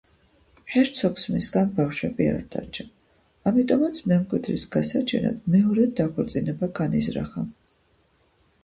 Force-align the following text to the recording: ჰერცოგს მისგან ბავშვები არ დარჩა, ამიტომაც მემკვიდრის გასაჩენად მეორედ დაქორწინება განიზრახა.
ჰერცოგს 0.75 1.25
მისგან 1.33 1.69
ბავშვები 1.79 2.27
არ 2.31 2.41
დარჩა, 2.55 2.85
ამიტომაც 3.53 4.01
მემკვიდრის 4.13 4.67
გასაჩენად 4.79 5.45
მეორედ 5.59 5.95
დაქორწინება 6.03 6.73
განიზრახა. 6.83 7.51